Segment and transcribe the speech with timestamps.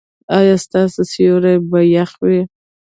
[0.37, 2.39] ایا ستاسو سیوري به يخ وي؟